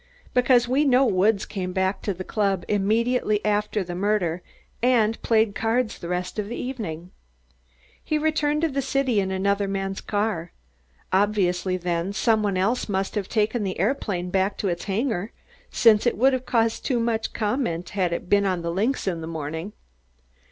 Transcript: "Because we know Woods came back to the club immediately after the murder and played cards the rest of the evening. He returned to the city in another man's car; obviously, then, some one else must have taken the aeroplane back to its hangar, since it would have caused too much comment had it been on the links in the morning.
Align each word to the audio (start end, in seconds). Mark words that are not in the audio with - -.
"Because 0.33 0.67
we 0.67 0.83
know 0.83 1.05
Woods 1.05 1.45
came 1.45 1.73
back 1.73 2.01
to 2.01 2.11
the 2.11 2.23
club 2.23 2.65
immediately 2.67 3.39
after 3.45 3.83
the 3.83 3.93
murder 3.93 4.41
and 4.81 5.21
played 5.21 5.53
cards 5.53 5.99
the 5.99 6.09
rest 6.09 6.39
of 6.39 6.49
the 6.49 6.55
evening. 6.55 7.11
He 8.03 8.17
returned 8.17 8.63
to 8.63 8.69
the 8.69 8.81
city 8.81 9.19
in 9.19 9.29
another 9.29 9.67
man's 9.67 10.01
car; 10.01 10.53
obviously, 11.13 11.77
then, 11.77 12.13
some 12.13 12.41
one 12.41 12.57
else 12.57 12.89
must 12.89 13.13
have 13.13 13.29
taken 13.29 13.61
the 13.63 13.79
aeroplane 13.79 14.31
back 14.31 14.57
to 14.57 14.69
its 14.69 14.85
hangar, 14.85 15.33
since 15.69 16.07
it 16.07 16.17
would 16.17 16.33
have 16.33 16.47
caused 16.47 16.83
too 16.83 16.99
much 16.99 17.31
comment 17.33 17.89
had 17.89 18.11
it 18.11 18.27
been 18.27 18.47
on 18.47 18.63
the 18.63 18.71
links 18.71 19.05
in 19.07 19.21
the 19.21 19.27
morning. 19.27 19.71